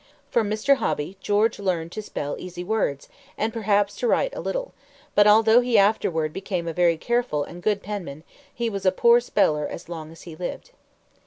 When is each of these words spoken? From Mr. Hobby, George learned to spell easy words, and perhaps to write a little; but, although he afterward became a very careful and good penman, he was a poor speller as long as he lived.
From 0.31 0.49
Mr. 0.49 0.77
Hobby, 0.77 1.15
George 1.21 1.59
learned 1.59 1.91
to 1.91 2.01
spell 2.01 2.35
easy 2.39 2.63
words, 2.63 3.07
and 3.37 3.53
perhaps 3.53 3.95
to 3.97 4.07
write 4.07 4.33
a 4.35 4.39
little; 4.41 4.73
but, 5.13 5.27
although 5.27 5.59
he 5.61 5.77
afterward 5.77 6.33
became 6.33 6.67
a 6.67 6.73
very 6.73 6.97
careful 6.97 7.43
and 7.43 7.61
good 7.61 7.83
penman, 7.83 8.23
he 8.51 8.67
was 8.67 8.83
a 8.83 8.91
poor 8.91 9.19
speller 9.19 9.67
as 9.67 9.89
long 9.89 10.11
as 10.11 10.23
he 10.23 10.35
lived. 10.35 10.71